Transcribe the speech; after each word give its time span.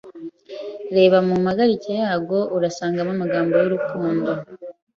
Reba 0.95 1.17
mu 1.27 1.35
mpagarike 1.43 1.89
yarwo 2.01 2.37
urasngamo 2.55 3.11
amagambo 3.15 3.53
yurukundo. 3.57 4.31